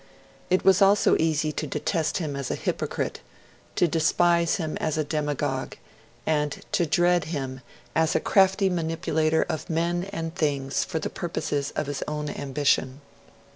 [0.49, 3.19] It was also easy to detest him as a hypocrite,
[3.75, 5.75] to despise him as a demagogue,
[6.25, 7.61] and to dread him
[7.93, 13.01] as a crafty manipulator of men and things for the purposes of his own ambition.